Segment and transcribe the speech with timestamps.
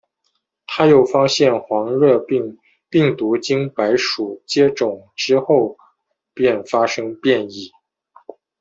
[0.65, 2.57] 他又发现黄热病
[2.89, 5.77] 病毒经白鼠接种之后
[6.33, 7.71] 便发生变异。